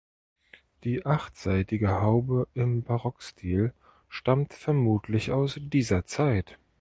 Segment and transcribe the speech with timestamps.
[0.83, 3.71] Die achtseitige Haube im Barockstil
[4.09, 6.57] stammt vermutlich aus dieser Zeit.